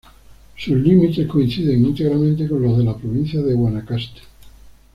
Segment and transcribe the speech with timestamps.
[0.57, 4.21] Sus límites coinciden íntegramente con los de la provincia de Guanacaste.